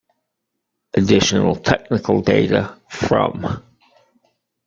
[0.95, 3.61] "Additional technical data from"